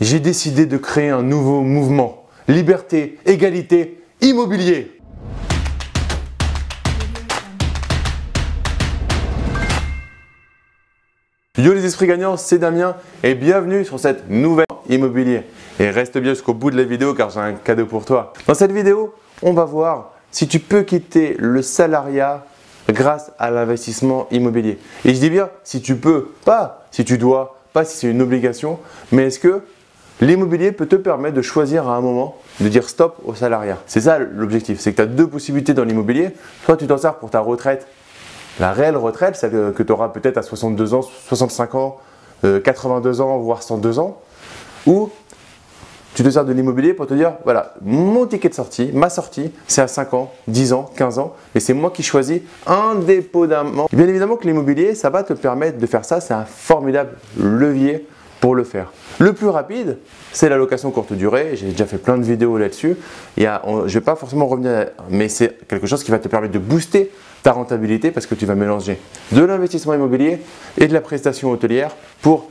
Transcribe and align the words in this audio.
j'ai 0.00 0.18
décidé 0.18 0.64
de 0.66 0.78
créer 0.78 1.10
un 1.10 1.22
nouveau 1.22 1.60
mouvement. 1.60 2.24
Liberté, 2.48 3.18
égalité, 3.26 4.02
immobilier. 4.22 4.96
Yo 11.58 11.74
les 11.74 11.84
esprits 11.84 12.06
gagnants, 12.06 12.38
c'est 12.38 12.58
Damien 12.58 12.96
et 13.22 13.34
bienvenue 13.34 13.84
sur 13.84 14.00
cette 14.00 14.30
nouvelle 14.30 14.64
immobilier. 14.88 15.42
Et 15.78 15.90
reste 15.90 16.16
bien 16.16 16.32
jusqu'au 16.32 16.54
bout 16.54 16.70
de 16.70 16.76
la 16.76 16.84
vidéo 16.84 17.12
car 17.12 17.28
j'ai 17.28 17.40
un 17.40 17.52
cadeau 17.52 17.84
pour 17.84 18.06
toi. 18.06 18.32
Dans 18.46 18.54
cette 18.54 18.72
vidéo, 18.72 19.14
on 19.42 19.52
va 19.52 19.64
voir 19.64 20.14
si 20.30 20.48
tu 20.48 20.58
peux 20.60 20.82
quitter 20.82 21.36
le 21.38 21.60
salariat 21.60 22.46
grâce 22.88 23.32
à 23.38 23.50
l'investissement 23.50 24.26
immobilier. 24.30 24.78
Et 25.04 25.14
je 25.14 25.20
dis 25.20 25.28
bien 25.28 25.50
si 25.62 25.82
tu 25.82 25.96
peux, 25.96 26.32
pas 26.46 26.86
si 26.90 27.04
tu 27.04 27.18
dois, 27.18 27.58
pas 27.74 27.84
si 27.84 27.98
c'est 27.98 28.10
une 28.10 28.22
obligation, 28.22 28.78
mais 29.12 29.24
est-ce 29.24 29.38
que 29.38 29.62
l'immobilier 30.20 30.72
peut 30.72 30.86
te 30.86 30.96
permettre 30.96 31.34
de 31.34 31.42
choisir 31.42 31.88
à 31.88 31.96
un 31.96 32.00
moment 32.00 32.36
de 32.60 32.68
dire 32.68 32.88
stop 32.88 33.16
au 33.24 33.34
salariat 33.34 33.78
C'est 33.86 34.02
ça 34.02 34.18
l'objectif, 34.18 34.80
c'est 34.80 34.92
que 34.92 34.96
tu 34.96 35.02
as 35.02 35.06
deux 35.06 35.26
possibilités 35.26 35.74
dans 35.74 35.84
l'immobilier. 35.84 36.30
Soit 36.64 36.76
tu 36.76 36.86
t'en 36.86 36.98
sers 36.98 37.14
pour 37.16 37.30
ta 37.30 37.40
retraite, 37.40 37.86
la 38.58 38.72
réelle 38.72 38.96
retraite, 38.96 39.36
celle 39.36 39.72
que 39.72 39.82
tu 39.82 39.92
auras 39.92 40.08
peut-être 40.08 40.36
à 40.36 40.42
62 40.42 40.94
ans, 40.94 41.02
65 41.02 41.74
ans, 41.74 41.98
82 42.42 43.20
euh, 43.20 43.24
ans, 43.24 43.38
voire 43.38 43.62
102 43.62 43.98
ans, 43.98 44.18
ou 44.86 45.10
tu 46.14 46.22
te 46.24 46.30
sers 46.30 46.44
de 46.44 46.52
l'immobilier 46.52 46.92
pour 46.92 47.06
te 47.06 47.14
dire, 47.14 47.34
voilà, 47.44 47.74
mon 47.82 48.26
ticket 48.26 48.48
de 48.48 48.54
sortie, 48.54 48.90
ma 48.92 49.08
sortie, 49.08 49.52
c'est 49.66 49.80
à 49.80 49.88
5 49.88 50.14
ans, 50.14 50.32
10 50.48 50.72
ans, 50.72 50.90
15 50.96 51.18
ans, 51.18 51.34
et 51.54 51.60
c'est 51.60 51.72
moi 51.72 51.90
qui 51.90 52.02
choisis 52.02 52.42
indépendamment. 52.66 53.88
Bien 53.92 54.08
évidemment 54.08 54.36
que 54.36 54.46
l'immobilier, 54.46 54.94
ça 54.94 55.08
va 55.08 55.22
te 55.22 55.32
permettre 55.32 55.78
de 55.78 55.86
faire 55.86 56.04
ça, 56.04 56.20
c'est 56.20 56.34
un 56.34 56.44
formidable 56.44 57.16
levier 57.38 58.06
pour 58.40 58.54
le 58.54 58.64
faire. 58.64 58.92
Le 59.18 59.32
plus 59.32 59.48
rapide, 59.48 59.98
c'est 60.32 60.48
la 60.48 60.56
location 60.56 60.90
courte 60.90 61.12
durée. 61.12 61.52
J'ai 61.54 61.68
déjà 61.68 61.86
fait 61.86 61.98
plein 61.98 62.16
de 62.16 62.24
vidéos 62.24 62.56
là-dessus. 62.56 62.96
je 63.36 63.44
ne 63.44 63.86
vais 63.86 64.00
pas 64.00 64.16
forcément 64.16 64.46
revenir, 64.46 64.88
mais 65.10 65.28
c'est 65.28 65.66
quelque 65.68 65.86
chose 65.86 66.02
qui 66.02 66.10
va 66.10 66.18
te 66.18 66.28
permettre 66.28 66.54
de 66.54 66.58
booster 66.58 67.10
ta 67.42 67.52
rentabilité 67.52 68.10
parce 68.10 68.26
que 68.26 68.34
tu 68.34 68.46
vas 68.46 68.54
mélanger 68.54 68.98
de 69.32 69.42
l'investissement 69.42 69.94
immobilier 69.94 70.40
et 70.78 70.88
de 70.88 70.92
la 70.92 71.00
prestation 71.00 71.50
hôtelière 71.50 71.94
pour 72.22 72.50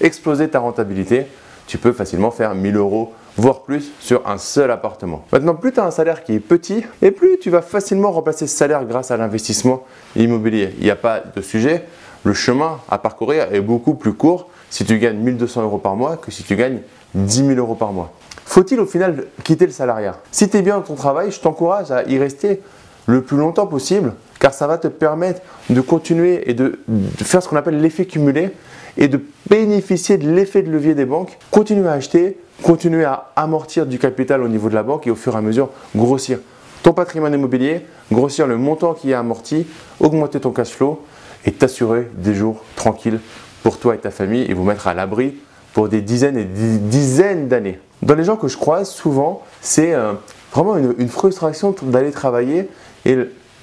exploser 0.00 0.48
ta 0.48 0.60
rentabilité 0.60 1.26
tu 1.66 1.78
peux 1.78 1.92
facilement 1.92 2.30
faire 2.30 2.54
1000 2.54 2.76
euros 2.76 3.12
voire 3.36 3.62
plus 3.62 3.90
sur 3.98 4.28
un 4.28 4.38
seul 4.38 4.70
appartement. 4.70 5.24
Maintenant, 5.32 5.54
plus 5.54 5.72
tu 5.72 5.80
as 5.80 5.84
un 5.84 5.90
salaire 5.90 6.22
qui 6.22 6.34
est 6.34 6.40
petit, 6.40 6.84
et 7.02 7.10
plus 7.10 7.38
tu 7.40 7.50
vas 7.50 7.62
facilement 7.62 8.12
remplacer 8.12 8.46
ce 8.46 8.56
salaire 8.56 8.84
grâce 8.84 9.10
à 9.10 9.16
l'investissement 9.16 9.84
immobilier. 10.14 10.70
Il 10.78 10.84
n'y 10.84 10.90
a 10.90 10.96
pas 10.96 11.20
de 11.34 11.42
sujet, 11.42 11.84
le 12.22 12.32
chemin 12.32 12.78
à 12.88 12.98
parcourir 12.98 13.52
est 13.52 13.60
beaucoup 13.60 13.94
plus 13.94 14.12
court 14.12 14.48
si 14.74 14.84
tu 14.84 14.98
gagnes 14.98 15.18
1200 15.18 15.62
euros 15.62 15.78
par 15.78 15.94
mois 15.94 16.16
que 16.16 16.32
si 16.32 16.42
tu 16.42 16.56
gagnes 16.56 16.80
10 17.14 17.46
000 17.46 17.50
euros 17.60 17.76
par 17.76 17.92
mois. 17.92 18.12
Faut-il 18.44 18.80
au 18.80 18.86
final 18.86 19.26
quitter 19.44 19.66
le 19.66 19.72
salariat? 19.72 20.18
Si 20.32 20.48
tu 20.48 20.56
es 20.56 20.62
bien 20.62 20.74
dans 20.74 20.82
ton 20.82 20.96
travail, 20.96 21.30
je 21.30 21.38
t'encourage 21.38 21.92
à 21.92 22.02
y 22.08 22.18
rester 22.18 22.60
le 23.06 23.22
plus 23.22 23.36
longtemps 23.36 23.68
possible 23.68 24.14
car 24.40 24.52
ça 24.52 24.66
va 24.66 24.76
te 24.76 24.88
permettre 24.88 25.42
de 25.70 25.80
continuer 25.80 26.50
et 26.50 26.54
de, 26.54 26.80
faire 27.18 27.40
ce 27.40 27.48
qu'on 27.48 27.54
appelle 27.54 27.80
l'effet 27.80 28.04
cumulé 28.04 28.50
et 28.96 29.06
de 29.06 29.20
bénéficier 29.48 30.18
de 30.18 30.28
l'effet 30.28 30.62
de 30.62 30.72
levier 30.72 30.96
des 30.96 31.04
banques, 31.04 31.38
continuer 31.52 31.86
à 31.86 31.92
acheter, 31.92 32.36
continuer 32.64 33.04
à 33.04 33.30
amortir 33.36 33.86
du 33.86 34.00
capital 34.00 34.42
au 34.42 34.48
niveau 34.48 34.68
de 34.70 34.74
la 34.74 34.82
banque 34.82 35.06
et 35.06 35.10
au 35.12 35.14
fur 35.14 35.34
et 35.34 35.38
à 35.38 35.40
mesure 35.40 35.70
grossir 35.94 36.40
ton 36.82 36.92
patrimoine 36.92 37.32
immobilier, 37.32 37.86
grossir 38.10 38.48
le 38.48 38.56
montant 38.56 38.92
qui 38.92 39.12
est 39.12 39.14
amorti, 39.14 39.68
augmenter 40.00 40.40
ton 40.40 40.50
cash 40.50 40.70
flow 40.70 41.00
et 41.44 41.52
t'assurer 41.52 42.10
des 42.16 42.34
jours 42.34 42.64
tranquilles 42.74 43.20
pour 43.64 43.78
toi 43.78 43.94
et 43.94 43.98
ta 43.98 44.10
famille 44.12 44.42
et 44.42 44.54
vous 44.54 44.62
mettre 44.62 44.86
à 44.86 44.94
l'abri 44.94 45.34
pour 45.72 45.88
des 45.88 46.02
dizaines 46.02 46.36
et 46.36 46.44
des 46.44 46.78
dizaines 46.78 47.48
d'années. 47.48 47.80
Dans 48.02 48.14
les 48.14 48.22
gens 48.22 48.36
que 48.36 48.46
je 48.46 48.58
croise, 48.58 48.90
souvent, 48.90 49.42
c'est 49.62 49.94
euh, 49.94 50.12
vraiment 50.52 50.76
une, 50.76 51.08
frustration 51.08 51.74
d'aller 51.82 52.12
travailler 52.12 52.68
et 53.06 53.18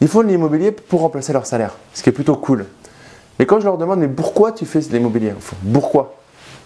ils 0.00 0.08
font 0.08 0.22
de 0.22 0.28
l'immobilier 0.28 0.72
pour 0.72 1.02
remplacer 1.02 1.34
leur 1.34 1.44
salaire, 1.44 1.76
ce 1.92 2.02
qui 2.02 2.08
est 2.08 2.12
plutôt 2.12 2.36
cool. 2.36 2.64
Et 3.38 3.44
quand 3.44 3.60
je 3.60 3.66
leur 3.66 3.76
demande, 3.76 4.00
mais 4.00 4.08
pourquoi 4.08 4.52
tu 4.52 4.64
fais 4.64 4.80
de 4.80 4.92
l'immobilier? 4.92 5.34
Pourquoi? 5.72 6.16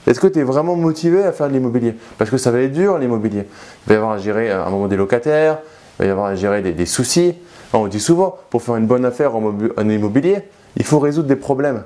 Est-ce 0.07 0.21
que 0.21 0.29
tu 0.29 0.39
es 0.39 0.45
vraiment 0.45 0.77
motivé 0.77 1.25
à 1.25 1.33
faire 1.33 1.49
de 1.49 1.53
l'immobilier? 1.53 1.97
Parce 2.19 2.31
que 2.31 2.39
ça 2.39 2.53
va 2.53 2.61
être 2.61 2.73
dur 2.73 2.97
l'immobilier. 2.97 3.41
Il 3.41 3.89
va 3.89 3.95
y 3.95 3.97
avoir 3.97 4.13
à 4.13 4.19
gérer 4.19 4.53
à 4.53 4.67
un 4.67 4.71
moment 4.71 4.87
des 4.87 4.97
locataires, 4.97 5.59
il 5.99 6.03
va 6.03 6.07
y 6.07 6.11
avoir 6.11 6.27
à 6.27 6.37
gérer 6.37 6.63
des, 6.63 6.87
soucis. 6.87 7.35
on 7.73 7.89
dit 7.89 7.99
souvent, 7.99 8.39
pour 8.51 8.63
faire 8.63 8.77
une 8.77 8.87
bonne 8.87 9.05
affaire 9.05 9.35
en, 9.35 9.89
immobilier, 9.89 10.39
il 10.77 10.85
faut 10.85 11.01
résoudre 11.01 11.27
des 11.27 11.37
problèmes. 11.37 11.83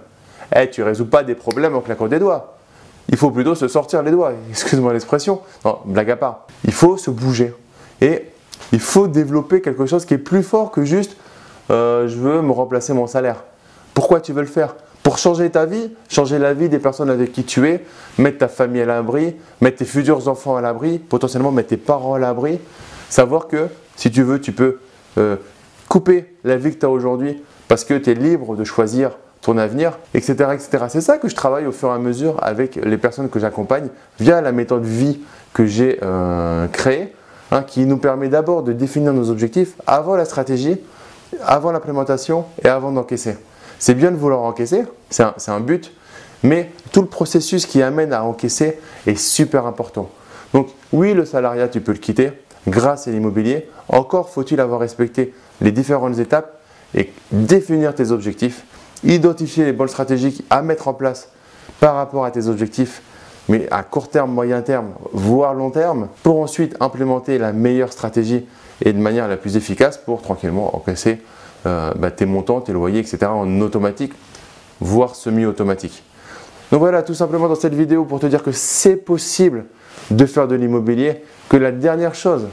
Eh, 0.54 0.68
tu 0.70 0.82
résous 0.82 1.06
pas 1.06 1.22
des 1.22 1.34
problèmes 1.34 1.74
en 1.76 1.80
claquant 1.80 2.08
des 2.08 2.18
doigts. 2.18 2.56
Il 3.08 3.16
faut 3.16 3.30
plutôt 3.30 3.54
se 3.54 3.68
sortir 3.68 4.02
les 4.02 4.10
doigts. 4.10 4.32
Excuse-moi 4.50 4.92
l'expression. 4.92 5.40
Non, 5.64 5.78
blague 5.84 6.10
à 6.10 6.16
part. 6.16 6.46
Il 6.64 6.72
faut 6.72 6.96
se 6.96 7.10
bouger. 7.10 7.54
Et 8.00 8.26
il 8.72 8.80
faut 8.80 9.08
développer 9.08 9.60
quelque 9.60 9.86
chose 9.86 10.04
qui 10.04 10.14
est 10.14 10.18
plus 10.18 10.42
fort 10.42 10.70
que 10.70 10.84
juste 10.84 11.16
euh, 11.70 12.08
je 12.08 12.16
veux 12.16 12.42
me 12.42 12.52
remplacer 12.52 12.92
mon 12.92 13.06
salaire. 13.06 13.44
Pourquoi 13.94 14.20
tu 14.20 14.32
veux 14.32 14.42
le 14.42 14.48
faire? 14.48 14.76
Pour 15.02 15.18
changer 15.18 15.50
ta 15.50 15.66
vie, 15.66 15.92
changer 16.08 16.38
la 16.38 16.52
vie 16.52 16.68
des 16.68 16.78
personnes 16.78 17.10
avec 17.10 17.32
qui 17.32 17.44
tu 17.44 17.66
es, 17.68 17.84
mettre 18.18 18.38
ta 18.38 18.48
famille 18.48 18.82
à 18.82 18.86
l'abri, 18.86 19.34
mettre 19.60 19.78
tes 19.78 19.84
futurs 19.84 20.28
enfants 20.28 20.56
à 20.56 20.60
l'abri, 20.60 20.98
potentiellement 20.98 21.52
mettre 21.52 21.70
tes 21.70 21.76
parents 21.76 22.14
à 22.14 22.18
l'abri. 22.18 22.58
Savoir 23.08 23.48
que 23.48 23.68
si 23.96 24.10
tu 24.10 24.22
veux, 24.22 24.40
tu 24.40 24.52
peux 24.52 24.78
euh, 25.18 25.36
couper 25.88 26.36
la 26.44 26.56
vie 26.56 26.70
que 26.70 26.78
tu 26.78 26.86
as 26.86 26.90
aujourd'hui 26.90 27.42
parce 27.66 27.84
que 27.84 27.94
tu 27.94 28.10
es 28.10 28.14
libre 28.14 28.56
de 28.56 28.64
choisir 28.64 29.12
ton 29.42 29.56
avenir, 29.56 29.98
etc. 30.14 30.50
etc. 30.52 30.84
C'est 30.88 31.00
ça 31.00 31.18
que 31.18 31.28
je 31.28 31.34
travaille 31.34 31.66
au 31.66 31.72
fur 31.72 31.88
et 31.88 31.92
à 31.92 31.98
mesure 31.98 32.36
avec 32.42 32.76
les 32.76 32.98
personnes 32.98 33.28
que 33.30 33.38
j'accompagne 33.38 33.88
via 34.18 34.40
la 34.40 34.52
méthode 34.52 34.84
vie 34.84 35.20
que 35.52 35.66
j'ai 35.66 35.98
euh, 36.02 36.66
créée, 36.68 37.12
hein, 37.50 37.62
qui 37.62 37.86
nous 37.86 37.96
permet 37.96 38.28
d'abord 38.28 38.62
de 38.62 38.72
définir 38.72 39.12
nos 39.12 39.30
objectifs 39.30 39.74
avant 39.86 40.16
la 40.16 40.24
stratégie, 40.24 40.78
avant 41.44 41.72
l'implémentation 41.72 42.44
et 42.62 42.68
avant 42.68 42.92
d'encaisser. 42.92 43.36
C'est 43.78 43.94
bien 43.94 44.10
de 44.10 44.16
vouloir 44.16 44.42
encaisser, 44.42 44.84
c'est 45.08 45.22
un, 45.48 45.60
but, 45.60 45.92
mais 46.42 46.70
tout 46.92 47.00
le 47.00 47.06
processus 47.06 47.64
qui 47.64 47.82
amène 47.82 48.12
à 48.12 48.24
encaisser 48.24 48.78
est 49.06 49.16
super 49.16 49.66
important. 49.66 50.10
Donc 50.52 50.68
oui, 50.92 51.14
le 51.14 51.24
salariat, 51.24 51.68
tu 51.68 51.80
peux 51.80 51.92
le 51.92 51.98
quitter 51.98 52.32
grâce 52.68 53.08
à 53.08 53.10
l'immobilier. 53.10 53.70
Encore 53.88 54.28
faut-il 54.28 54.60
avoir 54.60 54.80
respecté 54.80 55.32
les 55.62 55.72
différentes 55.72 56.18
étapes 56.18 56.60
et 56.94 57.12
définir 57.32 57.94
tes 57.94 58.10
objectifs, 58.10 58.64
identifier 59.04 59.64
les 59.64 59.72
bonnes 59.72 59.88
stratégies 59.88 60.44
à 60.50 60.62
mettre 60.62 60.88
en 60.88 60.94
place 60.94 61.28
par 61.78 61.94
rapport 61.94 62.24
à 62.24 62.30
tes 62.30 62.48
objectifs, 62.48 63.02
mais 63.48 63.66
à 63.70 63.82
court 63.82 64.08
terme, 64.08 64.32
moyen 64.32 64.62
terme, 64.62 64.92
voire 65.12 65.54
long 65.54 65.70
terme, 65.70 66.08
pour 66.22 66.40
ensuite 66.40 66.76
implémenter 66.80 67.38
la 67.38 67.52
meilleure 67.52 67.92
stratégie 67.92 68.46
et 68.82 68.92
de 68.92 68.98
manière 68.98 69.28
la 69.28 69.36
plus 69.36 69.56
efficace 69.56 69.98
pour 69.98 70.22
tranquillement 70.22 70.76
encaisser 70.76 71.20
euh, 71.66 71.92
bah, 71.96 72.10
tes 72.10 72.26
montants, 72.26 72.60
tes 72.60 72.72
loyers, 72.72 73.00
etc. 73.00 73.26
en 73.26 73.60
automatique, 73.60 74.12
voire 74.80 75.14
semi-automatique. 75.14 76.02
Donc 76.70 76.80
voilà, 76.80 77.02
tout 77.02 77.14
simplement 77.14 77.48
dans 77.48 77.54
cette 77.56 77.74
vidéo 77.74 78.04
pour 78.04 78.20
te 78.20 78.26
dire 78.26 78.42
que 78.42 78.52
c'est 78.52 78.96
possible 78.96 79.64
de 80.10 80.24
faire 80.26 80.46
de 80.46 80.54
l'immobilier, 80.54 81.22
que 81.48 81.56
la 81.56 81.72
dernière 81.72 82.14
chose 82.14 82.48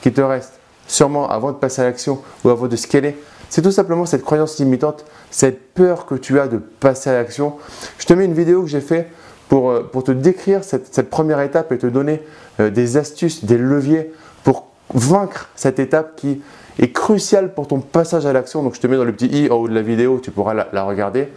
qui 0.00 0.12
te 0.12 0.20
reste, 0.20 0.54
sûrement 0.86 1.28
avant 1.28 1.52
de 1.52 1.56
passer 1.56 1.82
à 1.82 1.84
l'action 1.84 2.20
ou 2.44 2.48
avant 2.48 2.66
de 2.66 2.76
scaler, 2.76 3.16
c'est 3.50 3.62
tout 3.62 3.70
simplement 3.70 4.06
cette 4.06 4.22
croyance 4.22 4.58
limitante, 4.58 5.04
cette 5.30 5.72
peur 5.72 6.06
que 6.06 6.14
tu 6.14 6.38
as 6.40 6.48
de 6.48 6.58
passer 6.58 7.10
à 7.10 7.14
l'action. 7.14 7.54
Je 7.98 8.06
te 8.06 8.12
mets 8.12 8.24
une 8.24 8.34
vidéo 8.34 8.62
que 8.62 8.68
j'ai 8.68 8.80
fait 8.80 9.08
pour, 9.48 9.70
euh, 9.70 9.88
pour 9.90 10.04
te 10.04 10.12
décrire 10.12 10.62
cette, 10.64 11.10
première 11.10 11.40
étape 11.40 11.72
et 11.72 11.78
te 11.78 11.86
donner 11.86 12.22
euh, 12.60 12.70
des 12.70 12.96
astuces, 12.96 13.44
des 13.44 13.58
leviers 13.58 14.12
pour 14.44 14.66
vaincre 14.94 15.48
cette 15.54 15.78
étape 15.78 16.16
qui 16.16 16.42
est 16.78 16.92
crucial 16.92 17.54
pour 17.54 17.66
ton 17.66 17.80
passage 17.80 18.26
à 18.26 18.32
l'action. 18.32 18.62
Donc 18.62 18.74
je 18.74 18.80
te 18.80 18.86
mets 18.86 18.96
dans 18.96 19.04
le 19.04 19.12
petit 19.12 19.44
i 19.44 19.50
en 19.50 19.56
haut 19.56 19.68
de 19.68 19.74
la 19.74 19.82
vidéo, 19.82 20.20
tu 20.22 20.30
pourras 20.30 20.54
la, 20.54 20.82
regarder. 20.84 21.28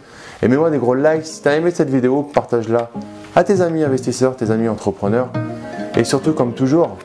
Et 0.42 0.48
mets-moi 0.48 0.70
des 0.70 0.78
gros 0.78 0.94
likes. 0.94 1.24
Si 1.24 1.42
tu 1.42 1.48
as 1.48 1.56
aimé 1.56 1.70
cette 1.70 1.90
vidéo, 1.90 2.22
partage-la 2.22 2.90
à 3.34 3.44
tes 3.44 3.60
amis 3.60 3.82
investisseurs, 3.84 4.36
tes 4.36 4.50
amis 4.50 4.68
entrepreneurs. 4.68 5.30
Et 5.96 6.04
surtout, 6.04 6.32
comme 6.32 6.52
toujours, 6.52 6.96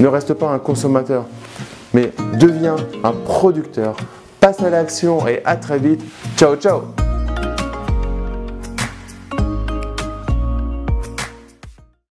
ne 0.00 0.06
reste 0.06 0.34
pas 0.34 0.48
un 0.48 0.58
consommateur, 0.58 1.26
mais 1.96 2.12
deviens 2.38 2.76
un 3.04 3.12
producteur. 3.12 3.96
Passe 4.38 4.62
à 4.62 4.68
l'action 4.68 5.26
et 5.26 5.40
à 5.46 5.56
très 5.56 5.78
vite. 5.78 6.02
Ciao, 6.36 6.54
ciao 6.56 7.05